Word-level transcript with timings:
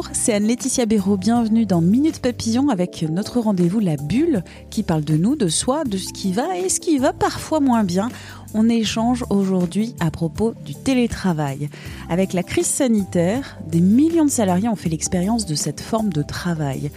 Bonjour, 0.00 0.16
c'est 0.16 0.32
Anne-Laetitia 0.32 0.86
Béraud. 0.86 1.18
Bienvenue 1.18 1.66
dans 1.66 1.82
Minute 1.82 2.20
Papillon 2.20 2.70
avec 2.70 3.02
notre 3.02 3.38
rendez-vous 3.38 3.80
La 3.80 3.98
Bulle 3.98 4.44
qui 4.70 4.82
parle 4.82 5.04
de 5.04 5.14
nous, 5.14 5.36
de 5.36 5.48
soi, 5.48 5.84
de 5.84 5.98
ce 5.98 6.10
qui 6.14 6.32
va 6.32 6.56
et 6.56 6.70
ce 6.70 6.80
qui 6.80 6.96
va 6.96 7.12
parfois 7.12 7.60
moins 7.60 7.84
bien. 7.84 8.08
On 8.54 8.70
échange 8.70 9.26
aujourd'hui 9.28 9.94
à 10.00 10.10
propos 10.10 10.54
du 10.64 10.74
télétravail. 10.74 11.68
Avec 12.08 12.32
la 12.32 12.42
crise 12.42 12.64
sanitaire, 12.64 13.58
des 13.66 13.82
millions 13.82 14.24
de 14.24 14.30
salariés 14.30 14.70
ont 14.70 14.76
fait 14.76 14.88
l'expérience 14.88 15.44
de 15.44 15.54
cette 15.54 15.82
forme 15.82 16.10
de 16.10 16.22
travail. 16.22 16.90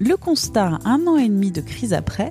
Le 0.00 0.16
constat, 0.16 0.80
un 0.84 1.06
an 1.06 1.16
et 1.16 1.28
demi 1.28 1.52
de 1.52 1.60
crise 1.60 1.92
après, 1.92 2.30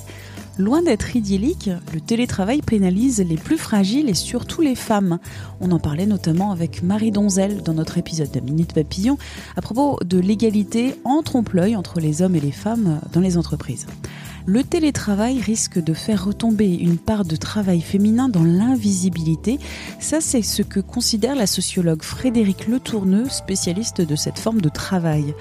Loin 0.59 0.81
d'être 0.81 1.15
idyllique, 1.15 1.69
le 1.93 2.01
télétravail 2.01 2.63
pénalise 2.63 3.19
les 3.19 3.35
plus 3.35 3.59
fragiles 3.59 4.09
et 4.09 4.15
surtout 4.15 4.61
les 4.61 4.73
femmes. 4.73 5.19
On 5.61 5.71
en 5.71 5.77
parlait 5.77 6.07
notamment 6.07 6.51
avec 6.51 6.81
Marie 6.81 7.11
Donzel 7.11 7.61
dans 7.61 7.75
notre 7.75 7.99
épisode 7.99 8.31
de 8.31 8.39
Minute 8.39 8.73
Papillon 8.73 9.19
à 9.55 9.61
propos 9.61 9.99
de 10.03 10.17
l'égalité 10.17 10.95
en 11.03 11.21
trompe-l'œil 11.21 11.75
entre 11.75 11.99
les 11.99 12.23
hommes 12.23 12.35
et 12.35 12.39
les 12.39 12.51
femmes 12.51 12.99
dans 13.13 13.21
les 13.21 13.37
entreprises. 13.37 13.85
Le 14.47 14.63
télétravail 14.63 15.39
risque 15.41 15.77
de 15.77 15.93
faire 15.93 16.25
retomber 16.25 16.73
une 16.73 16.97
part 16.97 17.25
de 17.25 17.35
travail 17.35 17.81
féminin 17.81 18.27
dans 18.27 18.45
l'invisibilité. 18.45 19.59
Ça, 19.99 20.21
c'est 20.21 20.41
ce 20.41 20.63
que 20.63 20.79
considère 20.79 21.35
la 21.35 21.45
sociologue 21.47 22.01
Frédéric 22.01 22.67
Letourneux, 22.67 23.29
spécialiste 23.29 24.01
de 24.01 24.15
cette 24.15 24.39
forme 24.39 24.61
de 24.61 24.69
travail. 24.69 25.35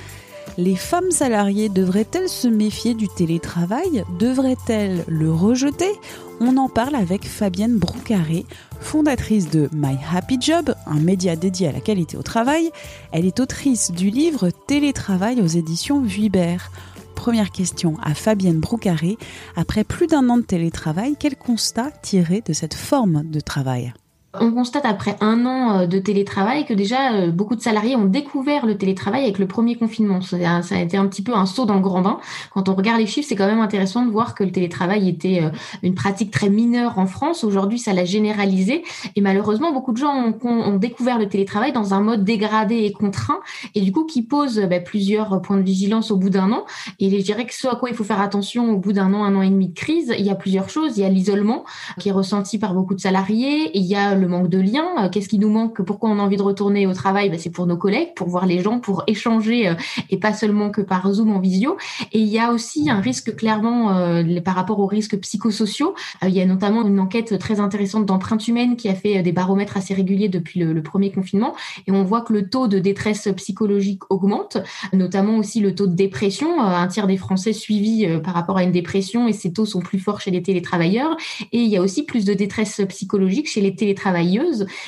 Les 0.58 0.76
femmes 0.76 1.10
salariées 1.10 1.68
devraient-elles 1.68 2.30
se 2.30 2.48
méfier 2.48 2.94
du 2.94 3.08
télétravail? 3.08 4.04
Devraient-elles 4.18 5.04
le 5.06 5.30
rejeter? 5.30 5.92
On 6.40 6.56
en 6.56 6.70
parle 6.70 6.94
avec 6.94 7.26
Fabienne 7.26 7.76
Broucaré, 7.76 8.46
fondatrice 8.80 9.50
de 9.50 9.68
My 9.74 9.98
Happy 10.10 10.38
Job, 10.40 10.74
un 10.86 11.00
média 11.00 11.36
dédié 11.36 11.68
à 11.68 11.72
la 11.72 11.80
qualité 11.80 12.16
au 12.16 12.22
travail. 12.22 12.70
Elle 13.12 13.26
est 13.26 13.38
autrice 13.38 13.90
du 13.90 14.08
livre 14.08 14.48
Télétravail 14.66 15.42
aux 15.42 15.46
éditions 15.46 16.00
Vuibert. 16.00 16.70
Première 17.14 17.50
question 17.50 17.98
à 18.02 18.14
Fabienne 18.14 18.60
Broucaré. 18.60 19.18
Après 19.56 19.84
plus 19.84 20.06
d'un 20.06 20.26
an 20.30 20.38
de 20.38 20.42
télétravail, 20.42 21.16
quel 21.20 21.36
constat 21.36 21.90
tirer 21.90 22.42
de 22.46 22.54
cette 22.54 22.74
forme 22.74 23.24
de 23.24 23.40
travail? 23.40 23.92
On 24.40 24.52
constate 24.52 24.84
après 24.84 25.16
un 25.20 25.46
an 25.46 25.80
euh, 25.80 25.86
de 25.86 25.98
télétravail 25.98 26.64
que 26.64 26.74
déjà 26.74 27.12
euh, 27.12 27.30
beaucoup 27.30 27.56
de 27.56 27.60
salariés 27.60 27.96
ont 27.96 28.04
découvert 28.04 28.66
le 28.66 28.76
télétravail 28.76 29.24
avec 29.24 29.38
le 29.38 29.46
premier 29.46 29.76
confinement. 29.76 30.20
Ça 30.20 30.36
a 30.36 30.80
été 30.80 30.96
un 30.96 31.06
petit 31.06 31.22
peu 31.22 31.34
un 31.34 31.46
saut 31.46 31.66
dans 31.66 31.74
le 31.74 31.80
grand 31.80 32.02
bain. 32.02 32.18
Quand 32.52 32.68
on 32.68 32.74
regarde 32.74 33.00
les 33.00 33.06
chiffres, 33.06 33.28
c'est 33.28 33.36
quand 33.36 33.46
même 33.46 33.60
intéressant 33.60 34.04
de 34.04 34.10
voir 34.10 34.34
que 34.34 34.44
le 34.44 34.52
télétravail 34.52 35.08
était 35.08 35.42
euh, 35.42 35.50
une 35.82 35.94
pratique 35.94 36.30
très 36.30 36.48
mineure 36.48 36.98
en 36.98 37.06
France. 37.06 37.44
Aujourd'hui, 37.44 37.78
ça 37.78 37.92
l'a 37.92 38.04
généralisé. 38.04 38.84
Et 39.14 39.20
malheureusement, 39.20 39.72
beaucoup 39.72 39.92
de 39.92 39.98
gens 39.98 40.34
ont, 40.42 40.76
découvert 40.76 41.18
le 41.18 41.28
télétravail 41.28 41.72
dans 41.72 41.94
un 41.94 42.00
mode 42.00 42.24
dégradé 42.24 42.84
et 42.84 42.92
contraint, 42.92 43.40
et 43.74 43.80
du 43.80 43.92
coup 43.92 44.04
qui 44.04 44.22
pose 44.22 44.60
bah, 44.68 44.78
plusieurs 44.80 45.40
points 45.40 45.56
de 45.56 45.62
vigilance 45.62 46.10
au 46.10 46.16
bout 46.16 46.28
d'un 46.28 46.52
an. 46.52 46.64
Et 47.00 47.10
je 47.10 47.24
dirais 47.24 47.46
que 47.46 47.54
ce 47.54 47.66
à 47.66 47.76
quoi 47.76 47.88
il 47.88 47.96
faut 47.96 48.04
faire 48.04 48.20
attention 48.20 48.70
au 48.70 48.76
bout 48.76 48.92
d'un 48.92 49.12
an, 49.14 49.24
un 49.24 49.34
an 49.36 49.42
et 49.42 49.48
demi 49.48 49.68
de 49.68 49.74
crise, 49.74 50.14
il 50.18 50.24
y 50.24 50.30
a 50.30 50.34
plusieurs 50.34 50.68
choses. 50.68 50.98
Il 50.98 51.02
y 51.02 51.04
a 51.04 51.08
l'isolement 51.08 51.64
qui 51.98 52.10
est 52.10 52.12
ressenti 52.12 52.58
par 52.58 52.74
beaucoup 52.74 52.94
de 52.94 53.00
salariés. 53.00 53.70
Il 53.76 53.84
y 53.84 53.94
a 53.94 54.14
le 54.14 54.25
manque 54.28 54.48
de 54.48 54.58
lien. 54.58 54.84
Euh, 54.98 55.08
qu'est-ce 55.08 55.28
qui 55.28 55.38
nous 55.38 55.50
manque? 55.50 55.82
Pourquoi 55.82 56.10
on 56.10 56.18
a 56.18 56.22
envie 56.22 56.36
de 56.36 56.42
retourner 56.42 56.86
au 56.86 56.92
travail? 56.92 57.30
Ben, 57.30 57.38
C'est 57.38 57.50
pour 57.50 57.66
nos 57.66 57.76
collègues, 57.76 58.14
pour 58.14 58.28
voir 58.28 58.46
les 58.46 58.60
gens, 58.60 58.80
pour 58.80 59.04
échanger 59.06 59.68
euh, 59.68 59.74
et 60.10 60.18
pas 60.18 60.32
seulement 60.32 60.70
que 60.70 60.80
par 60.80 61.12
Zoom 61.12 61.32
en 61.32 61.40
visio. 61.40 61.76
Et 62.12 62.20
il 62.20 62.28
y 62.28 62.38
a 62.38 62.52
aussi 62.52 62.90
un 62.90 63.00
risque 63.00 63.36
clairement 63.36 63.96
euh, 63.96 64.40
par 64.40 64.54
rapport 64.54 64.80
aux 64.80 64.86
risques 64.86 65.18
psychosociaux. 65.18 65.94
il 66.22 66.30
y 66.30 66.40
a 66.40 66.46
notamment 66.46 66.86
une 66.86 67.00
enquête 67.00 67.38
très 67.38 67.60
intéressante 67.60 68.06
d'empreinte 68.06 68.46
humaine 68.48 68.76
qui 68.76 68.88
a 68.88 68.94
fait 68.94 69.22
des 69.22 69.32
baromètres 69.32 69.76
assez 69.76 69.94
réguliers 69.94 70.28
depuis 70.28 70.60
le, 70.60 70.82
premier 70.82 71.10
confinement. 71.10 71.54
Et 71.86 71.92
on 71.92 72.04
voit 72.04 72.20
que 72.20 72.32
le 72.32 72.48
taux 72.48 72.68
de 72.68 72.78
détresse 72.78 73.28
psychologique 73.36 74.02
augmente, 74.08 74.58
notamment 74.92 75.36
aussi 75.38 75.60
le 75.60 75.74
taux 75.74 75.86
de 75.86 75.94
dépression. 75.94 76.60
un 76.60 76.86
tiers 76.86 77.06
des 77.06 77.16
Français 77.16 77.52
suivis 77.52 78.06
par 78.22 78.34
rapport 78.34 78.56
à 78.56 78.62
une 78.62 78.70
dépression 78.70 79.26
et 79.26 79.32
ces 79.32 79.52
taux 79.52 79.66
sont 79.66 79.80
plus 79.80 79.98
forts 79.98 80.20
chez 80.20 80.30
les 80.30 80.42
télétravailleurs. 80.42 81.16
Et 81.52 81.58
il 81.58 81.68
y 81.68 81.76
a 81.76 81.80
aussi 81.80 82.04
plus 82.04 82.24
de 82.24 82.34
détresse 82.34 82.80
psychologique 82.88 83.48
chez 83.48 83.60
les 83.60 83.74
télétravailleurs 83.74 84.15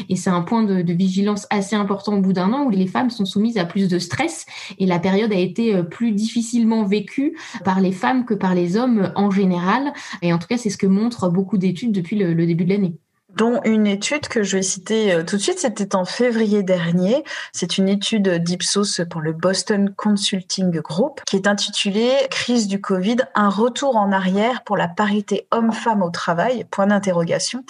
et 0.08 0.16
c'est 0.16 0.30
un 0.30 0.42
point 0.42 0.62
de, 0.62 0.92
vigilance 0.92 1.46
assez 1.50 1.76
important 1.76 2.16
au 2.16 2.20
bout 2.20 2.32
d'un 2.32 2.52
an 2.52 2.64
où 2.64 2.70
les 2.70 2.86
femmes 2.86 3.10
sont 3.10 3.24
soumises 3.24 3.58
à 3.58 3.64
plus 3.64 3.88
de 3.88 3.98
stress. 3.98 4.46
Et 4.78 4.86
la 4.86 4.98
période 4.98 5.32
a 5.32 5.38
été 5.38 5.74
euh, 5.74 5.82
plus 5.82 6.12
difficilement 6.12 6.84
vécue 6.84 7.36
par 7.64 7.80
les 7.80 7.92
femmes 7.92 8.24
que 8.24 8.34
par 8.34 8.54
les 8.54 8.76
hommes 8.76 9.12
en 9.14 9.30
général. 9.30 9.92
Et 10.22 10.32
en 10.32 10.38
tout 10.38 10.48
cas, 10.48 10.56
c'est 10.56 10.70
ce 10.70 10.78
que 10.78 10.86
montrent 10.86 11.28
beaucoup 11.28 11.58
d'études 11.58 11.92
depuis 11.92 12.16
le 12.16 12.46
début 12.46 12.64
de 12.64 12.70
l'année 12.70 12.98
dont 13.36 13.60
une 13.64 13.86
étude 13.86 14.26
que 14.28 14.42
je 14.42 14.56
vais 14.56 14.62
citer 14.62 15.12
euh, 15.12 15.22
tout 15.22 15.36
de 15.36 15.42
suite, 15.42 15.58
c'était 15.58 15.94
en 15.94 16.04
février 16.04 16.62
dernier. 16.62 17.24
C'est 17.52 17.78
une 17.78 17.88
étude 17.88 18.28
d'Ipsos 18.42 19.02
pour 19.10 19.20
le 19.20 19.32
Boston 19.32 19.92
Consulting 19.96 20.70
Group 20.80 21.20
qui 21.26 21.36
est 21.36 21.46
intitulée 21.46 22.12
Crise 22.30 22.68
du 22.68 22.80
Covid, 22.80 23.18
un 23.34 23.48
retour 23.50 23.96
en 23.96 24.12
arrière 24.12 24.64
pour 24.64 24.76
la 24.76 24.88
parité 24.88 25.46
homme-femme 25.50 26.02
au 26.02 26.10
travail, 26.10 26.64
point 26.70 26.86
d'interrogation. 26.86 27.64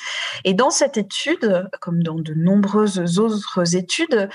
Et 0.44 0.54
dans 0.54 0.70
cette 0.70 0.97
étude, 0.97 1.68
comme 1.80 2.02
dans 2.02 2.18
de 2.18 2.34
nombreuses 2.34 3.18
autres 3.18 3.74
études, 3.74 4.28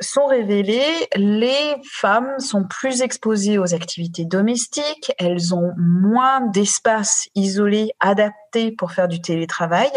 sont 0.00 0.26
révélées, 0.26 1.08
les 1.16 1.76
femmes 1.90 2.38
sont 2.38 2.64
plus 2.64 3.02
exposées 3.02 3.58
aux 3.58 3.74
activités 3.74 4.24
domestiques, 4.24 5.12
elles 5.18 5.54
ont 5.54 5.72
moins 5.76 6.40
d'espace 6.40 7.28
isolé 7.34 7.90
adapté 8.00 8.72
pour 8.72 8.92
faire 8.92 9.08
du 9.08 9.20
télétravail, 9.20 9.90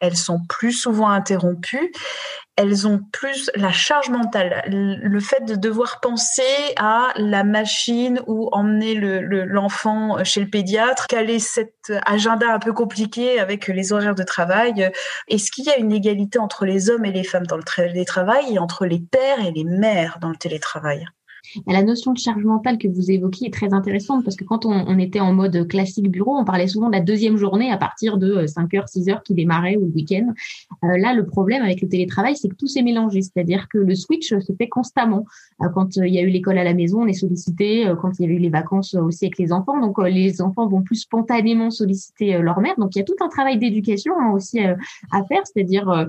elles 0.00 0.16
sont 0.16 0.40
plus 0.48 0.72
souvent 0.72 1.08
interrompues 1.08 1.92
elles 2.60 2.86
ont 2.86 3.00
plus 3.10 3.50
la 3.54 3.72
charge 3.72 4.10
mentale, 4.10 4.62
le 4.68 5.20
fait 5.20 5.46
de 5.46 5.54
devoir 5.54 6.00
penser 6.00 6.42
à 6.76 7.12
la 7.16 7.42
machine 7.42 8.20
ou 8.26 8.50
emmener 8.52 8.94
l'enfant 8.94 10.22
chez 10.24 10.42
le 10.42 10.50
pédiatre, 10.50 11.06
quel 11.08 11.30
est 11.30 11.38
cet 11.38 11.90
agenda 12.04 12.52
un 12.52 12.58
peu 12.58 12.74
compliqué 12.74 13.40
avec 13.40 13.66
les 13.68 13.94
horaires 13.94 14.14
de 14.14 14.22
travail. 14.22 14.92
Est-ce 15.28 15.50
qu'il 15.50 15.64
y 15.64 15.70
a 15.70 15.78
une 15.78 15.92
égalité 15.92 16.38
entre 16.38 16.66
les 16.66 16.90
hommes 16.90 17.06
et 17.06 17.12
les 17.12 17.24
femmes 17.24 17.46
dans 17.46 17.56
le 17.56 17.62
télétravail 17.64 18.54
et 18.54 18.58
entre 18.58 18.84
les 18.84 19.00
pères 19.00 19.40
et 19.44 19.52
les 19.52 19.64
mères 19.64 20.18
dans 20.20 20.28
le 20.28 20.36
télétravail? 20.36 21.06
La 21.66 21.82
notion 21.82 22.12
de 22.12 22.18
charge 22.18 22.44
mentale 22.44 22.78
que 22.78 22.88
vous 22.88 23.10
évoquiez 23.10 23.48
est 23.48 23.52
très 23.52 23.72
intéressante 23.72 24.24
parce 24.24 24.36
que 24.36 24.44
quand 24.44 24.66
on, 24.66 24.98
était 24.98 25.20
en 25.20 25.32
mode 25.32 25.66
classique 25.68 26.10
bureau, 26.10 26.36
on 26.36 26.44
parlait 26.44 26.66
souvent 26.66 26.88
de 26.88 26.92
la 26.92 27.00
deuxième 27.00 27.36
journée 27.36 27.70
à 27.70 27.76
partir 27.76 28.18
de 28.18 28.46
5 28.46 28.70
h 28.72 28.86
6 28.86 29.06
h 29.06 29.22
qui 29.22 29.34
démarrait 29.34 29.76
ou 29.76 29.86
le 29.86 29.92
week-end. 29.92 30.32
Euh, 30.84 30.98
là, 30.98 31.14
le 31.14 31.26
problème 31.26 31.62
avec 31.62 31.80
le 31.80 31.88
télétravail, 31.88 32.36
c'est 32.36 32.48
que 32.48 32.54
tout 32.54 32.66
s'est 32.66 32.82
mélangé, 32.82 33.22
c'est-à-dire 33.22 33.68
que 33.68 33.78
le 33.78 33.94
switch 33.94 34.28
se 34.28 34.52
fait 34.52 34.68
constamment. 34.68 35.24
Euh, 35.62 35.68
quand 35.74 35.96
euh, 35.98 36.06
il 36.06 36.14
y 36.14 36.18
a 36.18 36.22
eu 36.22 36.28
l'école 36.28 36.58
à 36.58 36.64
la 36.64 36.74
maison, 36.74 37.02
on 37.02 37.06
est 37.06 37.14
sollicité. 37.14 37.90
Quand 38.00 38.18
il 38.18 38.26
y 38.26 38.28
a 38.28 38.32
eu 38.32 38.38
les 38.38 38.50
vacances 38.50 38.94
aussi 38.94 39.26
avec 39.26 39.38
les 39.38 39.52
enfants, 39.52 39.80
donc 39.80 39.98
les 40.02 40.42
enfants 40.42 40.66
vont 40.66 40.82
plus 40.82 40.96
spontanément 40.96 41.70
solliciter 41.70 42.38
leur 42.38 42.60
mère. 42.60 42.74
Donc 42.78 42.94
il 42.94 42.98
y 42.98 43.02
a 43.02 43.04
tout 43.04 43.16
un 43.20 43.28
travail 43.28 43.58
d'éducation 43.58 44.14
hein, 44.20 44.32
aussi 44.32 44.60
à 44.60 45.24
faire, 45.24 45.42
c'est-à-dire 45.44 46.08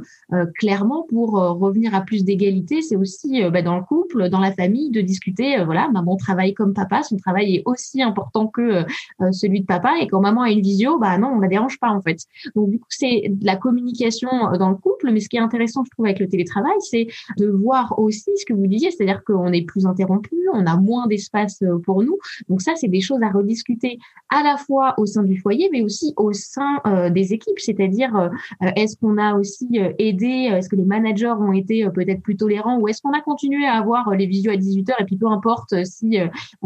clairement 0.56 1.06
pour 1.08 1.32
revenir 1.32 1.94
à 1.96 2.02
plus 2.02 2.24
d'égalité, 2.24 2.82
c'est 2.82 2.96
aussi 2.96 3.42
bah, 3.50 3.62
dans 3.62 3.78
le 3.78 3.84
couple, 3.84 4.30
dans 4.30 4.40
la 4.40 4.52
famille, 4.52 4.90
de 4.92 5.02
discuter 5.02 5.21
euh, 5.40 5.66
voilà, 5.66 5.90
maman 5.90 6.16
travaille 6.16 6.54
comme 6.54 6.74
papa, 6.74 7.04
son 7.04 7.18
travail 7.18 7.56
est 7.58 7.64
aussi 7.66 8.02
important 8.02 8.48
que 8.48 8.62
euh, 8.62 8.84
euh, 9.22 9.32
celui 9.32 9.62
de 9.62 9.66
papa. 9.66 9.94
Et 10.02 10.08
quand 10.08 10.22
maman 10.22 10.42
a 10.42 10.52
une 10.52 10.62
visio, 10.62 11.00
bah 11.00 11.18
non, 11.18 11.30
on 11.36 11.40
la 11.40 11.48
dérange 11.48 11.80
pas 11.80 11.90
en 11.90 12.02
fait. 12.02 12.18
Donc 12.56 12.70
du 12.70 12.80
coup, 12.80 12.88
c'est 12.90 13.24
de 13.30 13.46
la 13.46 13.56
communication 13.56 14.30
dans 14.58 14.70
le 14.70 14.76
couple. 14.76 15.12
Mais 15.12 15.20
ce 15.20 15.30
qui 15.30 15.38
est 15.38 15.42
intéressant, 15.42 15.84
je 15.86 15.92
trouve, 15.92 16.06
avec 16.06 16.20
le 16.20 16.28
télétravail, 16.28 16.76
c'est 16.80 17.08
de 17.38 17.48
voir 17.48 17.98
aussi 17.98 18.32
ce 18.36 18.46
que 18.46 18.54
vous 18.54 18.68
disiez, 18.68 18.92
c'est-à-dire 18.92 19.24
qu'on 19.24 19.52
est 19.52 19.64
plus 19.64 19.86
interrompu, 19.86 20.36
on 20.54 20.66
a 20.66 20.78
moins 20.78 21.08
d'espace 21.08 21.64
pour 21.84 22.04
nous. 22.04 22.18
Donc 22.50 22.62
ça, 22.62 22.74
c'est 22.76 22.88
des 22.88 23.02
choses 23.02 23.22
à 23.24 23.30
rediscuter 23.30 23.98
à 24.30 24.44
la 24.44 24.58
fois 24.58 24.94
au 24.98 25.06
sein 25.06 25.24
du 25.24 25.38
foyer, 25.40 25.70
mais 25.72 25.82
aussi 25.82 26.14
au 26.18 26.34
sein 26.34 26.82
des 27.12 27.34
équipes. 27.34 27.60
C'est-à-dire, 27.60 28.30
est-ce 28.76 28.96
qu'on 28.98 29.18
a 29.18 29.36
aussi 29.36 29.68
aidé, 29.98 30.50
est-ce 30.52 30.70
que 30.70 30.76
les 30.76 30.86
managers 30.86 31.34
ont 31.40 31.52
été 31.52 31.88
peut-être 31.94 32.22
plus 32.22 32.38
tolérants, 32.38 32.80
ou 32.80 32.88
est-ce 32.88 33.02
qu'on 33.02 33.14
a 33.14 33.22
continué 33.22 33.66
à 33.66 33.74
avoir 33.74 34.12
les 34.16 34.26
visios 34.26 34.52
à 34.52 34.58
18 34.58 34.90
h 34.90 34.94
et 35.00 35.06
puis 35.06 35.11
peu 35.18 35.28
importe 35.28 35.86
si 35.86 36.18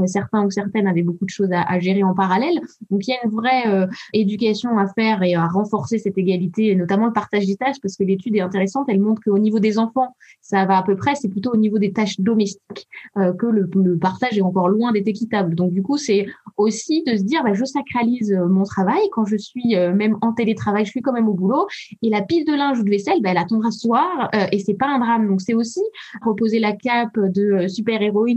certains 0.06 0.46
ou 0.46 0.52
certaines 0.52 0.88
avaient 0.88 1.04
beaucoup 1.04 1.26
de 1.26 1.30
choses 1.30 1.50
à, 1.52 1.80
gérer 1.80 2.04
en 2.04 2.14
parallèle. 2.14 2.60
Donc 2.90 3.08
il 3.08 3.12
y 3.12 3.14
a 3.14 3.18
une 3.24 3.32
vraie 3.32 3.88
éducation 4.14 4.78
à 4.78 4.88
faire 4.88 5.24
et 5.24 5.36
à 5.36 5.48
renforcer 5.48 5.98
cette 6.00 6.18
égalité, 6.18 6.76
notamment 6.76 7.08
le 7.08 7.14
partage 7.14 7.46
des 7.46 7.56
tâches, 7.56 7.78
parce 7.82 7.96
que 7.96 8.04
l'étude 8.04 8.36
est 8.36 8.42
intéressante. 8.42 8.86
Elle 8.90 9.00
montre 9.00 9.22
qu'au 9.24 9.38
niveau 9.38 9.60
des 9.60 9.78
enfants, 9.78 10.16
ça 10.42 10.66
va 10.66 10.78
à 10.78 10.84
peu 10.84 10.96
près. 10.96 11.16
C'est 11.16 11.30
plutôt 11.30 11.52
au 11.52 11.58
niveau 11.58 11.80
des 11.80 11.92
tâches 11.92 12.20
domestiques 12.20 12.88
que 13.16 13.46
le, 13.46 13.98
partage 13.98 14.38
est 14.38 14.42
encore 14.42 14.70
loin 14.70 14.92
d'être 14.92 15.08
équitable. 15.08 15.56
Donc 15.56 15.74
du 15.74 15.82
coup, 15.82 15.98
c'est 15.98 16.28
aussi 16.58 17.04
de 17.04 17.16
se 17.18 17.24
dire, 17.24 17.44
bah, 17.44 17.54
je 17.54 17.66
sacralise 17.66 18.38
mon 18.50 18.64
travail 18.64 19.02
quand 19.12 19.26
je 19.26 19.38
suis 19.38 19.76
même 19.76 20.18
en 20.22 20.34
télétravail, 20.34 20.86
je 20.86 20.92
suis 20.92 21.02
quand 21.02 21.14
même 21.14 21.28
au 21.28 21.34
boulot 21.34 21.68
et 22.02 22.10
la 22.10 22.22
pile 22.22 22.46
de 22.46 22.54
linge 22.54 22.80
ou 22.80 22.84
de 22.84 22.90
vaisselle, 22.90 23.22
bah, 23.22 23.30
elle 23.32 23.38
attendra 23.38 23.72
ce 23.72 23.80
soir 23.80 24.30
euh, 24.34 24.46
et 24.52 24.60
c'est 24.60 24.74
pas 24.74 24.88
un 24.88 25.00
drame. 25.00 25.28
Donc 25.28 25.42
c'est 25.42 25.54
aussi 25.54 25.82
reposer 26.24 26.60
la 26.60 26.74
cape 26.74 27.18
de 27.18 27.64
euh, 27.64 27.68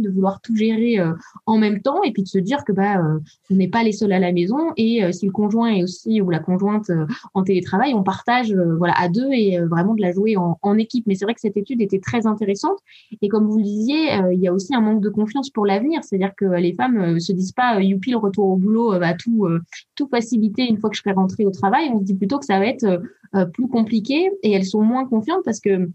de 0.03 0.11
vouloir 0.11 0.41
tout 0.41 0.57
gérer 0.57 0.99
euh, 0.99 1.13
en 1.47 1.59
même 1.59 1.81
temps 1.81 2.03
et 2.03 2.13
puis 2.13 2.23
de 2.23 2.29
se 2.29 2.39
dire 2.39 2.65
que 2.65 2.73
bah 2.73 3.03
on 3.51 3.55
n'est 3.55 3.69
pas 3.69 3.83
les 3.83 3.93
seuls 3.93 4.13
à 4.13 4.19
la 4.19 4.33
maison 4.33 4.73
et 4.77 5.13
si 5.13 5.27
le 5.27 5.33
conjoint 5.33 5.69
est 5.69 5.83
aussi 5.83 6.21
ou 6.21 6.31
la 6.31 6.39
conjointe 6.39 6.91
en 7.35 7.43
télétravail, 7.43 7.95
on 7.95 8.03
partage 8.03 8.55
voilà 8.79 8.95
à 8.99 9.09
deux 9.09 9.31
et 9.33 9.59
vraiment 9.61 9.95
de 9.95 10.01
la 10.01 10.13
jouer 10.13 10.37
en, 10.37 10.59
en 10.63 10.79
équipe. 10.79 11.07
Mais 11.07 11.15
c'est 11.15 11.25
vrai 11.25 11.35
que 11.35 11.41
cette 11.41 11.57
étude 11.57 11.81
était 11.81 12.01
très 12.01 12.27
intéressante 12.27 12.79
et 13.23 13.29
comme 13.29 13.47
vous 13.47 13.59
le 13.59 13.65
disiez, 13.65 14.11
il 14.33 14.41
y 14.41 14.49
a 14.49 14.53
aussi 14.53 14.75
un 14.75 14.81
manque 14.81 15.03
de 15.03 15.09
confiance 15.09 15.51
pour 15.51 15.67
l'avenir, 15.67 16.05
c'est-à-dire 16.05 16.35
que 16.37 16.45
les 16.45 16.75
femmes 16.75 17.19
se 17.21 17.33
disent 17.33 17.53
pas 17.53 17.81
youpi 17.81 18.11
le 18.11 18.19
retour 18.19 18.47
au 18.47 18.57
boulot 18.57 18.99
va 18.99 19.15
tout 19.15 19.47
tout 19.95 20.09
faciliter 20.09 20.69
une 20.69 20.79
fois 20.79 20.91
que 20.91 20.97
je 20.97 21.03
serai 21.03 21.13
rentrée 21.13 21.47
au 21.47 21.51
travail. 21.51 21.91
On 21.93 21.99
se 21.99 22.05
dit 22.05 22.15
plutôt 22.15 22.39
que 22.39 22.45
ça 22.45 22.59
va 22.59 22.67
être 22.67 23.03
plus 23.53 23.69
compliqué 23.69 24.31
et 24.43 24.53
elles 24.53 24.65
sont 24.65 24.83
moins 24.83 25.07
confiantes 25.07 25.43
parce 25.45 25.61
que 25.61 25.89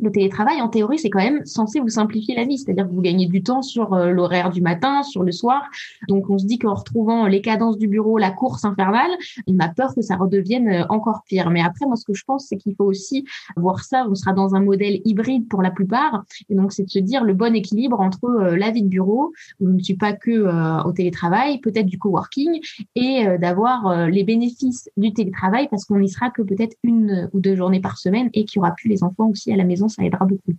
le 0.00 0.10
télétravail, 0.10 0.60
en 0.60 0.68
théorie, 0.68 0.98
c'est 0.98 1.10
quand 1.10 1.22
même 1.22 1.44
censé 1.46 1.80
vous 1.80 1.88
simplifier 1.88 2.34
la 2.34 2.44
vie. 2.44 2.58
C'est-à-dire 2.58 2.86
que 2.86 2.92
vous 2.92 3.00
gagnez 3.00 3.26
du 3.26 3.42
temps 3.42 3.62
sur 3.62 3.94
euh, 3.94 4.10
l'horaire 4.10 4.50
du 4.50 4.60
matin, 4.60 5.02
sur 5.02 5.22
le 5.22 5.32
soir. 5.32 5.62
Donc, 6.08 6.28
on 6.28 6.38
se 6.38 6.46
dit 6.46 6.58
qu'en 6.58 6.74
retrouvant 6.74 7.26
les 7.26 7.40
cadences 7.40 7.78
du 7.78 7.88
bureau, 7.88 8.18
la 8.18 8.30
course 8.30 8.64
infernale, 8.64 9.10
il 9.46 9.56
m'a 9.56 9.68
peur 9.68 9.94
que 9.94 10.02
ça 10.02 10.16
redevienne 10.16 10.68
euh, 10.68 10.84
encore 10.88 11.22
pire. 11.26 11.50
Mais 11.50 11.62
après, 11.62 11.86
moi, 11.86 11.96
ce 11.96 12.04
que 12.04 12.14
je 12.14 12.24
pense, 12.24 12.46
c'est 12.46 12.56
qu'il 12.56 12.74
faut 12.74 12.84
aussi 12.84 13.24
voir 13.56 13.84
ça. 13.84 14.06
On 14.08 14.14
sera 14.14 14.32
dans 14.32 14.54
un 14.54 14.60
modèle 14.60 15.00
hybride 15.04 15.48
pour 15.48 15.62
la 15.62 15.70
plupart. 15.70 16.24
Et 16.48 16.54
donc, 16.54 16.72
c'est 16.72 16.84
de 16.84 16.90
se 16.90 16.98
dire 16.98 17.24
le 17.24 17.34
bon 17.34 17.54
équilibre 17.54 18.00
entre 18.00 18.24
euh, 18.24 18.56
la 18.56 18.70
vie 18.70 18.82
de 18.82 18.88
bureau, 18.88 19.32
où 19.60 19.68
je 19.68 19.72
ne 19.72 19.78
suis 19.80 19.96
pas 19.96 20.12
que 20.12 20.46
au 20.86 20.92
télétravail, 20.92 21.58
peut-être 21.58 21.86
du 21.86 21.98
coworking, 21.98 22.60
et 22.94 23.26
d'avoir 23.38 24.08
les 24.08 24.24
bénéfices 24.24 24.88
du 24.96 25.12
télétravail 25.12 25.68
parce 25.70 25.84
qu'on 25.84 25.98
n'y 25.98 26.08
sera 26.08 26.30
que 26.30 26.42
peut-être 26.42 26.76
une 26.82 27.28
ou 27.32 27.40
deux 27.40 27.56
journées 27.56 27.80
par 27.80 27.98
semaine 27.98 28.30
et 28.32 28.44
qu'il 28.44 28.60
n'y 28.60 28.66
aura 28.66 28.74
plus 28.74 28.88
les 28.88 29.02
enfants 29.02 29.28
aussi 29.28 29.52
à 29.52 29.56
la 29.56 29.64
maison 29.64 29.85
ça 29.88 30.02
beaucoup. 30.02 30.52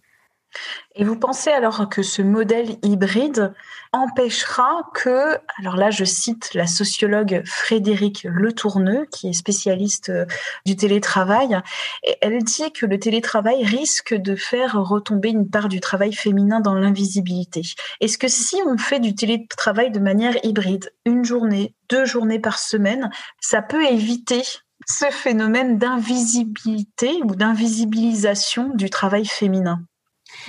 Et 0.95 1.03
vous 1.03 1.17
pensez 1.17 1.51
alors 1.51 1.87
que 1.89 2.01
ce 2.01 2.21
modèle 2.21 2.77
hybride 2.81 3.53
empêchera 3.91 4.89
que, 4.93 5.37
alors 5.59 5.75
là 5.75 5.91
je 5.91 6.03
cite 6.03 6.53
la 6.53 6.65
sociologue 6.65 7.43
Frédéric 7.45 8.23
Letourneux, 8.23 9.05
qui 9.11 9.29
est 9.29 9.33
spécialiste 9.33 10.09
euh, 10.09 10.25
du 10.65 10.75
télétravail, 10.75 11.59
elle 12.21 12.43
dit 12.43 12.71
que 12.71 12.85
le 12.85 12.99
télétravail 12.99 13.63
risque 13.63 14.13
de 14.15 14.35
faire 14.35 14.81
retomber 14.81 15.29
une 15.29 15.49
part 15.49 15.69
du 15.69 15.79
travail 15.79 16.13
féminin 16.13 16.59
dans 16.59 16.73
l'invisibilité. 16.73 17.61
Est-ce 18.01 18.17
que 18.17 18.27
si 18.27 18.55
on 18.65 18.77
fait 18.77 18.99
du 18.99 19.13
télétravail 19.13 19.91
de 19.91 19.99
manière 19.99 20.35
hybride, 20.43 20.91
une 21.05 21.23
journée, 21.23 21.75
deux 21.89 22.05
journées 22.05 22.39
par 22.39 22.57
semaine, 22.57 23.09
ça 23.39 23.61
peut 23.61 23.85
éviter 23.85 24.41
ce 24.89 25.09
phénomène 25.11 25.77
d'invisibilité 25.77 27.19
ou 27.23 27.35
d'invisibilisation 27.35 28.69
du 28.73 28.89
travail 28.89 29.25
féminin 29.25 29.81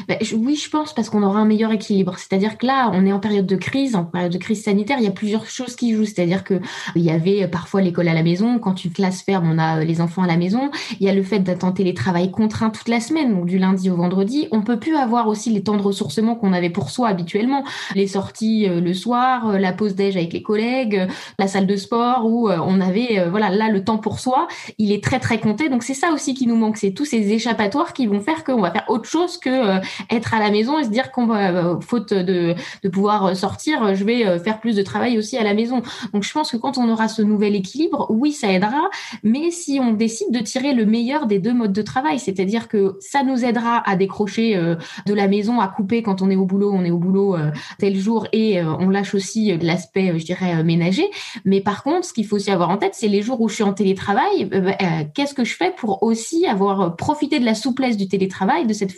bah, 0.09 0.15
oui, 0.35 0.57
je 0.57 0.71
pense 0.71 0.93
parce 0.93 1.11
qu'on 1.11 1.23
aura 1.23 1.41
un 1.41 1.45
meilleur 1.45 1.73
équilibre. 1.73 2.19
C'est-à-dire 2.19 2.59
que 2.59 2.67
là, 2.67 2.91
on 2.93 3.07
est 3.07 3.13
en 3.13 3.21
période 3.21 3.47
de 3.47 3.57
crise, 3.57 3.97
en 3.97 4.05
période 4.05 4.33
de 4.33 4.39
crise 4.39 4.63
sanitaire, 4.63 4.99
il 4.99 5.05
y 5.05 5.09
a 5.09 5.13
plusieurs 5.13 5.47
choses 5.47 5.77
qui 5.77 5.95
jouent. 5.95 6.05
C'est-à-dire 6.05 6.45
que 6.45 6.61
il 6.95 7.03
y 7.03 7.11
avait 7.11 7.47
parfois 7.49 7.81
l'école 7.81 8.09
à 8.09 8.15
la 8.15 8.23
maison. 8.23 8.59
Quand 8.59 8.85
une 8.85 8.93
classe 8.93 9.23
ferme, 9.23 9.51
on 9.51 9.59
a 9.59 9.85
les 9.85 10.01
enfants 10.01 10.23
à 10.23 10.27
la 10.27 10.37
maison. 10.37 10.71
Il 11.01 11.07
y 11.07 11.11
a 11.11 11.15
le 11.15 11.23
fait 11.23 11.41
d'attenter 11.41 11.85
les 11.85 11.95
travails 11.95 12.31
contraints 12.31 12.71
toute 12.71 12.89
la 12.89 13.01
semaine, 13.01 13.35
donc 13.35 13.47
du 13.47 13.59
lundi 13.59 13.91
au 13.91 13.97
vendredi. 13.97 14.49
On 14.51 14.63
peut 14.63 14.79
plus 14.79 14.97
avoir 14.97 15.29
aussi 15.29 15.51
les 15.51 15.63
temps 15.63 15.77
de 15.77 15.83
ressourcement 15.83 16.35
qu'on 16.35 16.53
avait 16.53 16.71
pour 16.71 16.91
soi 16.91 17.09
habituellement. 17.09 17.65
Les 17.95 18.07
sorties 18.07 18.69
euh, 18.69 18.81
le 18.81 18.95
soir, 18.95 19.49
euh, 19.49 19.59
la 19.59 19.73
pause 19.73 19.95
déj 19.95 20.17
avec 20.17 20.33
les 20.33 20.43
collègues, 20.43 20.97
euh, 20.97 21.07
la 21.39 21.47
salle 21.47 21.67
de 21.67 21.77
sport 21.77 22.27
où 22.27 22.49
on 22.49 22.81
avait, 22.81 23.29
voilà, 23.29 23.51
là, 23.51 23.69
le 23.69 23.85
temps 23.85 23.99
pour 23.99 24.21
soi, 24.21 24.49
il 24.79 24.93
est 24.93 25.03
très, 25.03 25.21
très 25.21 25.39
compté. 25.39 25.69
Donc 25.69 25.83
c'est 25.83 25.95
ça 25.95 26.13
aussi 26.13 26.35
qui 26.35 26.47
nous 26.47 26.57
manque. 26.57 26.77
C'est 26.77 26.93
tous 26.93 27.05
ces 27.05 27.33
échappatoires 27.33 27.93
qui 27.93 28.07
vont 28.07 28.21
faire 28.21 28.45
qu'on 28.45 28.61
va 28.61 28.71
faire 28.71 28.85
autre 28.89 29.09
chose 29.09 29.39
que 29.39 29.78
être 30.11 30.35
à 30.35 30.39
la 30.39 30.51
maison 30.51 30.79
et 30.79 30.85
se 30.85 30.91
dire 30.91 31.11
qu'on 31.13 31.31
euh, 31.35 31.81
faute 31.81 32.13
de, 32.13 32.55
pouvoir 32.91 33.37
sortir, 33.37 33.95
je 33.95 34.05
vais 34.05 34.27
euh, 34.27 34.39
faire 34.39 34.61
plus 34.61 34.77
de 34.77 34.83
travail 34.83 35.19
aussi 35.19 35.37
à 35.37 35.45
la 35.45 35.55
maison. 35.55 35.83
Donc 36.13 36.23
je 36.23 36.33
pense 36.33 36.51
que 36.51 36.57
quand 36.57 36.79
on 36.79 36.89
aura 36.89 37.09
ce 37.09 37.23
nouvel 37.23 37.55
équilibre, 37.55 38.07
oui, 38.11 38.33
ça 38.33 38.53
aidera, 38.53 38.89
mais 39.23 39.51
si 39.51 39.79
on 39.81 39.93
décide 39.93 40.33
de 40.33 40.41
tirer 40.41 40.73
le 40.73 40.87
meilleur 40.87 41.27
des 41.27 41.39
deux 41.39 41.53
modes 41.53 41.73
de 41.73 41.83
travail, 41.83 42.19
c'est-à-dire 42.19 42.69
que 42.69 42.97
ça 43.01 43.23
nous 43.23 43.45
aidera 43.45 43.83
à 43.89 43.97
décrocher 43.97 44.57
euh, 44.57 44.77
de 45.07 45.15
la 45.15 45.29
maison, 45.29 45.61
à 45.61 45.69
couper 45.69 46.03
quand 46.03 46.23
on 46.23 46.31
est 46.31 46.37
au 46.37 46.47
boulot, 46.47 46.73
on 46.73 46.85
est 46.85 46.91
au 46.91 46.99
boulot 46.99 47.37
tel 47.79 47.97
jour 47.97 48.27
et 48.33 48.63
on 48.63 48.89
lâche 48.89 49.15
aussi 49.15 49.57
l'aspect, 49.59 50.19
je 50.19 50.25
dirais, 50.25 50.63
ménager. 50.63 51.09
Mais 51.45 51.61
par 51.61 51.83
contre, 51.83 52.07
ce 52.07 52.13
qu'il 52.13 52.27
faut 52.27 52.37
aussi 52.37 52.51
avoir 52.51 52.71
en 52.71 52.77
tête, 52.77 52.95
c'est 52.95 53.09
les 53.09 53.23
jours 53.23 53.41
où 53.41 53.49
je 53.49 53.55
suis 53.55 53.65
en 53.65 53.73
télétravail, 53.73 54.47
bah, 54.47 54.73
qu'est-ce 55.15 55.35
que 55.35 55.45
je 55.45 55.55
fais 55.55 55.73
pour 55.77 56.03
aussi 56.03 56.47
avoir 56.47 56.97
profité 56.97 57.39
de 57.39 57.45
la 57.45 57.55
souplesse 57.55 57.97
du 57.97 58.09
télétravail, 58.09 58.67
de 58.67 58.73
cette 58.73 58.93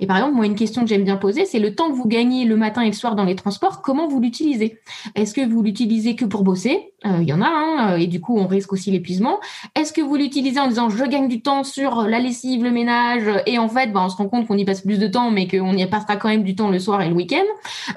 et 0.00 0.06
par 0.06 0.16
exemple, 0.16 0.34
moi, 0.34 0.46
une 0.46 0.54
question 0.54 0.82
que 0.82 0.88
j'aime 0.88 1.04
bien 1.04 1.16
poser, 1.16 1.44
c'est 1.44 1.58
le 1.58 1.74
temps 1.74 1.90
que 1.90 1.94
vous 1.94 2.08
gagnez 2.08 2.44
le 2.44 2.56
matin 2.56 2.82
et 2.82 2.88
le 2.88 2.92
soir 2.92 3.14
dans 3.14 3.24
les 3.24 3.36
transports, 3.36 3.82
comment 3.82 4.08
vous 4.08 4.20
l'utilisez? 4.20 4.78
Est-ce 5.14 5.34
que 5.34 5.46
vous 5.46 5.62
l'utilisez 5.62 6.16
que 6.16 6.24
pour 6.24 6.42
bosser? 6.42 6.92
Euh, 7.04 7.18
Il 7.20 7.28
y 7.28 7.32
en 7.32 7.42
a, 7.42 7.48
hein, 7.48 7.92
euh, 7.92 7.96
et 7.96 8.06
du 8.06 8.20
coup, 8.20 8.36
on 8.38 8.46
risque 8.46 8.72
aussi 8.72 8.90
l'épuisement. 8.90 9.38
Est-ce 9.74 9.92
que 9.92 10.00
vous 10.00 10.16
l'utilisez 10.16 10.58
en 10.58 10.68
disant 10.68 10.88
je 10.88 11.04
gagne 11.04 11.28
du 11.28 11.40
temps 11.42 11.64
sur 11.64 12.02
la 12.02 12.18
lessive, 12.18 12.64
le 12.64 12.70
ménage, 12.70 13.24
et 13.46 13.58
en 13.58 13.68
fait, 13.68 13.92
bah, 13.92 14.02
on 14.04 14.08
se 14.08 14.16
rend 14.16 14.28
compte 14.28 14.46
qu'on 14.46 14.56
y 14.56 14.64
passe 14.64 14.80
plus 14.80 14.98
de 14.98 15.06
temps, 15.06 15.30
mais 15.30 15.46
qu'on 15.46 15.76
y 15.76 15.86
passera 15.86 16.16
quand 16.16 16.28
même 16.28 16.42
du 16.42 16.54
temps 16.54 16.70
le 16.70 16.78
soir 16.78 17.02
et 17.02 17.08
le 17.08 17.14
week-end? 17.14 17.44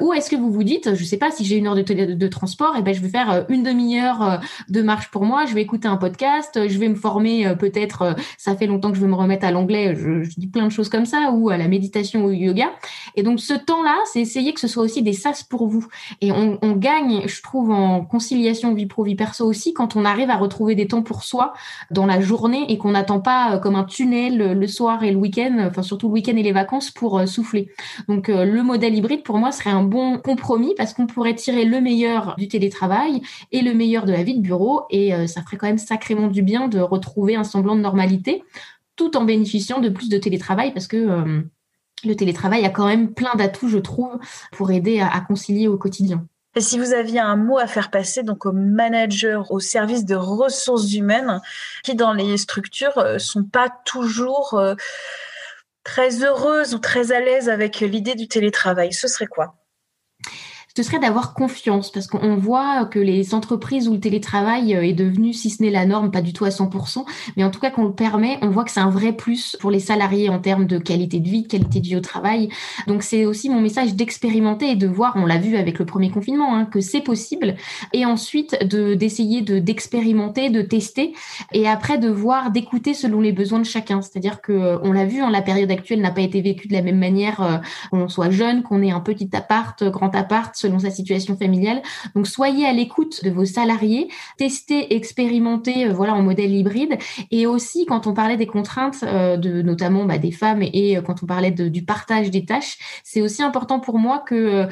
Ou 0.01 0.13
est-ce 0.13 0.29
que 0.29 0.35
vous 0.35 0.51
vous 0.51 0.63
dites, 0.63 0.95
je 0.95 1.03
sais 1.03 1.17
pas, 1.17 1.31
si 1.31 1.45
j'ai 1.45 1.57
une 1.57 1.67
heure 1.67 1.75
de, 1.75 2.27
transport, 2.27 2.75
et 2.75 2.79
eh 2.79 2.81
ben 2.81 2.93
je 2.93 3.01
vais 3.01 3.09
faire 3.09 3.31
euh, 3.31 3.41
une 3.49 3.63
demi-heure 3.63 4.41
de 4.69 4.81
marche 4.81 5.09
pour 5.09 5.25
moi, 5.25 5.45
je 5.45 5.53
vais 5.53 5.61
écouter 5.61 5.87
un 5.87 5.97
podcast, 5.97 6.67
je 6.67 6.77
vais 6.77 6.89
me 6.89 6.95
former 6.95 7.55
peut-être, 7.57 8.15
ça 8.37 8.55
fait 8.55 8.67
longtemps 8.67 8.91
que 8.91 8.97
je 8.97 9.01
veux 9.01 9.07
me 9.07 9.15
remettre 9.15 9.45
à 9.45 9.51
l'anglais, 9.51 9.95
je 9.95 10.29
dis 10.37 10.47
plein 10.47 10.65
de 10.65 10.71
choses 10.71 10.89
comme 10.89 11.05
ça, 11.05 11.28
ou 11.31 11.49
à 11.49 11.57
la 11.57 11.67
méditation 11.67 12.25
ou 12.25 12.29
au 12.29 12.31
yoga. 12.31 12.71
Et 13.15 13.23
donc 13.23 13.39
ce 13.39 13.53
temps-là, 13.53 13.97
c'est 14.05 14.21
essayer 14.21 14.53
que 14.53 14.59
ce 14.59 14.67
soit 14.67 14.83
aussi 14.83 15.01
des 15.01 15.13
sas 15.13 15.43
pour 15.43 15.67
vous. 15.67 15.85
Et 16.21 16.31
on, 16.31 16.57
on, 16.61 16.73
gagne, 16.73 17.23
je 17.27 17.41
trouve, 17.41 17.71
en 17.71 18.05
conciliation 18.05 18.73
vie 18.73 18.85
pro 18.85 19.03
vie 19.03 19.15
perso 19.15 19.45
aussi 19.45 19.73
quand 19.73 19.95
on 19.95 20.05
arrive 20.05 20.29
à 20.29 20.37
retrouver 20.37 20.75
des 20.75 20.87
temps 20.87 21.01
pour 21.01 21.23
soi 21.23 21.53
dans 21.91 22.05
la 22.05 22.19
journée 22.21 22.65
et 22.69 22.77
qu'on 22.77 22.91
n'attend 22.91 23.19
pas 23.19 23.55
euh, 23.55 23.57
comme 23.59 23.75
un 23.75 23.83
tunnel 23.83 24.41
euh, 24.41 24.53
le 24.53 24.67
soir 24.67 25.03
et 25.03 25.11
le 25.11 25.17
week-end, 25.17 25.57
enfin 25.67 25.83
surtout 25.83 26.07
le 26.07 26.13
week-end 26.13 26.35
et 26.35 26.43
les 26.43 26.51
vacances 26.51 26.91
pour 26.91 27.19
euh, 27.19 27.25
souffler. 27.25 27.69
Donc 28.07 28.27
le 28.27 28.63
modèle 28.63 28.95
hybride 28.95 29.23
pour 29.23 29.37
moi 29.37 29.51
serait 29.51 29.69
un 29.69 29.83
bon 29.83 30.17
compromis 30.17 30.73
parce 30.77 30.93
qu'on 30.93 31.07
pourrait 31.07 31.35
tirer 31.35 31.65
le 31.65 31.81
meilleur 31.81 32.35
du 32.37 32.47
télétravail 32.47 33.21
et 33.51 33.61
le 33.61 33.73
meilleur 33.73 34.05
de 34.05 34.11
la 34.11 34.23
vie 34.23 34.35
de 34.35 34.41
bureau 34.41 34.83
et 34.89 35.11
ça 35.27 35.41
ferait 35.41 35.57
quand 35.57 35.67
même 35.67 35.77
sacrément 35.77 36.27
du 36.27 36.41
bien 36.41 36.67
de 36.67 36.79
retrouver 36.79 37.35
un 37.35 37.43
semblant 37.43 37.75
de 37.75 37.81
normalité 37.81 38.43
tout 38.99 39.15
en 39.15 39.23
bénéficiant 39.23 39.79
de 39.79 39.87
plus 39.87 40.09
de 40.09 40.17
télétravail 40.17 40.73
parce 40.73 40.87
que 40.87 40.97
euh, 40.97 41.41
le 42.03 42.15
télétravail 42.15 42.65
a 42.65 42.69
quand 42.69 42.85
même 42.85 43.13
plein 43.13 43.33
d'atouts, 43.35 43.69
je 43.69 43.77
trouve, 43.77 44.19
pour 44.51 44.71
aider 44.71 44.99
à, 44.99 45.21
concilier 45.21 45.69
au 45.69 45.77
quotidien. 45.77 46.27
Et 46.57 46.59
si 46.59 46.77
vous 46.77 46.91
aviez 46.91 47.21
un 47.21 47.37
mot 47.37 47.57
à 47.57 47.67
faire 47.67 47.91
passer 47.91 48.23
donc 48.23 48.45
aux 48.45 48.51
managers, 48.51 49.41
au 49.51 49.61
service 49.61 50.03
de 50.03 50.15
ressources 50.15 50.93
humaines, 50.93 51.39
qui 51.83 51.95
dans 51.95 52.11
les 52.11 52.35
structures 52.35 52.97
euh, 52.97 53.19
sont 53.19 53.45
pas 53.45 53.69
toujours 53.85 54.55
euh, 54.55 54.75
très 55.85 56.21
heureuses 56.21 56.75
ou 56.75 56.79
très 56.79 57.13
à 57.13 57.21
l'aise 57.21 57.47
avec 57.47 57.79
l'idée 57.79 58.15
du 58.15 58.27
télétravail, 58.27 58.91
ce 58.91 59.07
serait 59.07 59.27
quoi? 59.27 59.58
Ce 60.79 60.83
serait 60.83 60.99
d'avoir 60.99 61.33
confiance 61.33 61.91
parce 61.91 62.07
qu'on 62.07 62.37
voit 62.37 62.85
que 62.85 62.99
les 62.99 63.33
entreprises 63.33 63.89
où 63.89 63.95
le 63.95 63.99
télétravail 63.99 64.73
euh, 64.73 64.81
est 64.81 64.93
devenu, 64.93 65.33
si 65.33 65.49
ce 65.49 65.61
n'est 65.61 65.71
la 65.71 65.85
norme, 65.85 66.09
pas 66.09 66.21
du 66.21 66.31
tout 66.31 66.45
à 66.45 66.49
100%, 66.49 67.03
mais 67.35 67.43
en 67.43 67.49
tout 67.49 67.59
cas 67.59 67.69
qu'on 67.69 67.83
le 67.83 67.91
permet, 67.91 68.39
on 68.41 68.47
voit 68.47 68.63
que 68.63 68.71
c'est 68.71 68.79
un 68.79 68.89
vrai 68.89 69.11
plus 69.11 69.57
pour 69.59 69.71
les 69.71 69.81
salariés 69.81 70.29
en 70.29 70.39
termes 70.39 70.67
de 70.67 70.77
qualité 70.77 71.19
de 71.19 71.27
vie, 71.27 71.41
de 71.41 71.49
qualité 71.49 71.81
de 71.81 71.85
vie 71.85 71.97
au 71.97 71.99
travail. 71.99 72.47
Donc 72.87 73.03
c'est 73.03 73.25
aussi 73.25 73.49
mon 73.49 73.59
message 73.59 73.93
d'expérimenter 73.95 74.69
et 74.69 74.77
de 74.77 74.87
voir, 74.87 75.17
on 75.17 75.25
l'a 75.25 75.37
vu 75.37 75.57
avec 75.57 75.79
le 75.79 75.85
premier 75.85 76.11
confinement, 76.11 76.55
hein, 76.55 76.63
que 76.63 76.79
c'est 76.79 77.01
possible, 77.01 77.55
et 77.91 78.05
ensuite 78.05 78.65
de 78.65 78.93
d'essayer 78.93 79.41
de 79.41 79.59
d'expérimenter, 79.59 80.49
de 80.49 80.61
tester, 80.61 81.13
et 81.51 81.67
après 81.67 81.97
de 81.97 82.07
voir, 82.07 82.51
d'écouter 82.51 82.93
selon 82.93 83.19
les 83.19 83.33
besoins 83.33 83.59
de 83.59 83.65
chacun. 83.65 84.01
C'est-à-dire 84.01 84.39
que 84.39 84.53
euh, 84.53 84.77
on 84.83 84.93
l'a 84.93 85.03
vu, 85.03 85.19
hein, 85.19 85.29
la 85.29 85.41
période 85.41 85.71
actuelle 85.71 85.99
n'a 85.99 86.11
pas 86.11 86.21
été 86.21 86.39
vécue 86.39 86.69
de 86.69 86.73
la 86.73 86.81
même 86.81 86.99
manière, 86.99 87.41
euh, 87.41 87.57
qu'on 87.91 88.07
soit 88.07 88.29
jeune, 88.29 88.63
qu'on 88.63 88.81
ait 88.81 88.91
un 88.91 89.01
petit 89.01 89.29
appart, 89.33 89.83
grand 89.83 90.15
appart, 90.15 90.55
selon 90.69 90.79
sa 90.79 90.91
situation 90.91 91.35
familiale. 91.35 91.81
Donc 92.15 92.27
soyez 92.27 92.65
à 92.65 92.73
l'écoute 92.73 93.23
de 93.23 93.31
vos 93.31 93.45
salariés, 93.45 94.07
testez, 94.37 94.95
expérimentez, 94.95 95.87
euh, 95.87 95.93
voilà, 95.93 96.13
en 96.13 96.21
modèle 96.21 96.53
hybride. 96.53 96.97
Et 97.31 97.47
aussi, 97.47 97.85
quand 97.85 98.05
on 98.05 98.13
parlait 98.13 98.37
des 98.37 98.45
contraintes, 98.45 99.03
euh, 99.03 99.37
notamment 99.63 100.05
bah, 100.05 100.17
des 100.17 100.31
femmes 100.31 100.61
et, 100.61 100.99
quand 101.05 101.23
on 101.23 101.25
parlait 101.25 101.51
du 101.51 101.83
partage 101.83 102.29
des 102.29 102.45
tâches, 102.45 102.77
c'est 103.03 103.21
aussi 103.21 103.41
important 103.41 103.79
pour 103.79 103.97
moi 103.97 104.19
que 104.19 104.67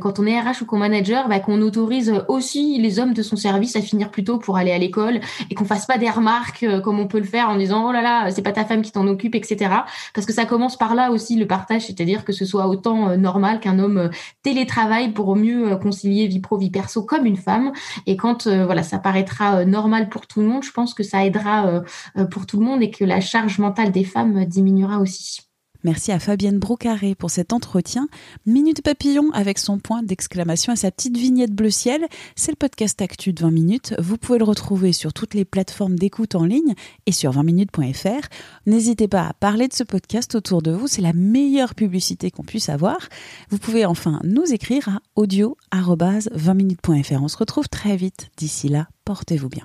quand 0.00 0.18
on 0.18 0.26
est 0.26 0.38
RH 0.38 0.62
ou 0.62 0.66
qu'on 0.66 0.78
manager, 0.78 1.28
bah, 1.28 1.40
qu'on 1.40 1.60
autorise 1.62 2.12
aussi 2.28 2.78
les 2.78 2.98
hommes 2.98 3.14
de 3.14 3.22
son 3.22 3.36
service 3.36 3.76
à 3.76 3.80
finir 3.80 4.10
plus 4.10 4.24
tôt 4.24 4.38
pour 4.38 4.56
aller 4.56 4.72
à 4.72 4.78
l'école 4.78 5.20
et 5.48 5.54
qu'on 5.54 5.64
fasse 5.64 5.86
pas 5.86 5.98
des 5.98 6.10
remarques 6.10 6.66
comme 6.82 7.00
on 7.00 7.06
peut 7.06 7.18
le 7.18 7.24
faire 7.24 7.48
en 7.48 7.56
disant 7.56 7.88
oh 7.88 7.92
là 7.92 8.02
là, 8.02 8.30
c'est 8.30 8.42
pas 8.42 8.52
ta 8.52 8.64
femme 8.64 8.82
qui 8.82 8.92
t'en 8.92 9.06
occupe, 9.06 9.34
etc. 9.34 9.70
Parce 10.14 10.26
que 10.26 10.32
ça 10.32 10.44
commence 10.44 10.76
par 10.76 10.94
là 10.94 11.10
aussi 11.10 11.36
le 11.36 11.46
partage, 11.46 11.86
c'est-à-dire 11.86 12.24
que 12.24 12.32
ce 12.32 12.44
soit 12.44 12.66
autant 12.66 13.16
normal 13.16 13.60
qu'un 13.60 13.78
homme 13.78 14.10
télétravaille 14.42 15.12
pour 15.12 15.29
mieux 15.36 15.76
concilier 15.76 16.26
vie 16.26 16.40
pro, 16.40 16.56
vie 16.56 16.70
perso 16.70 17.02
comme 17.02 17.26
une 17.26 17.36
femme. 17.36 17.72
Et 18.06 18.16
quand 18.16 18.48
voilà, 18.48 18.82
ça 18.82 18.98
paraîtra 18.98 19.64
normal 19.64 20.08
pour 20.08 20.26
tout 20.26 20.40
le 20.40 20.46
monde, 20.46 20.62
je 20.62 20.72
pense 20.72 20.94
que 20.94 21.02
ça 21.02 21.24
aidera 21.24 21.82
pour 22.30 22.46
tout 22.46 22.58
le 22.58 22.66
monde 22.66 22.82
et 22.82 22.90
que 22.90 23.04
la 23.04 23.20
charge 23.20 23.58
mentale 23.58 23.92
des 23.92 24.04
femmes 24.04 24.44
diminuera 24.44 24.98
aussi. 24.98 25.49
Merci 25.82 26.12
à 26.12 26.18
Fabienne 26.18 26.58
Brocaré 26.58 27.14
pour 27.14 27.30
cet 27.30 27.52
entretien. 27.52 28.08
Minute 28.46 28.82
Papillon 28.82 29.30
avec 29.32 29.58
son 29.58 29.78
point 29.78 30.02
d'exclamation 30.02 30.72
et 30.72 30.76
sa 30.76 30.90
petite 30.90 31.16
vignette 31.16 31.54
bleu 31.54 31.70
ciel. 31.70 32.06
C'est 32.36 32.52
le 32.52 32.56
podcast 32.56 33.00
Actu 33.00 33.32
de 33.32 33.42
20 33.42 33.50
minutes. 33.50 33.94
Vous 33.98 34.16
pouvez 34.16 34.38
le 34.38 34.44
retrouver 34.44 34.92
sur 34.92 35.12
toutes 35.12 35.34
les 35.34 35.44
plateformes 35.44 35.98
d'écoute 35.98 36.34
en 36.34 36.44
ligne 36.44 36.74
et 37.06 37.12
sur 37.12 37.32
20minutes.fr. 37.32 38.28
N'hésitez 38.66 39.08
pas 39.08 39.28
à 39.28 39.32
parler 39.32 39.68
de 39.68 39.74
ce 39.74 39.84
podcast 39.84 40.34
autour 40.34 40.62
de 40.62 40.70
vous. 40.70 40.86
C'est 40.86 41.02
la 41.02 41.12
meilleure 41.12 41.74
publicité 41.74 42.30
qu'on 42.30 42.44
puisse 42.44 42.68
avoir. 42.68 43.08
Vous 43.50 43.58
pouvez 43.58 43.86
enfin 43.86 44.20
nous 44.24 44.52
écrire 44.52 44.88
à 44.88 45.00
audio-20minutes.fr. 45.16 47.22
On 47.22 47.28
se 47.28 47.38
retrouve 47.38 47.68
très 47.68 47.96
vite. 47.96 48.28
D'ici 48.36 48.68
là, 48.68 48.88
portez-vous 49.04 49.48
bien. 49.48 49.64